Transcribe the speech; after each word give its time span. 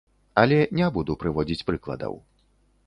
Але 0.43 0.57
не 0.79 0.89
буду 0.95 1.17
прыводзіць 1.25 1.65
прыкладаў. 1.71 2.13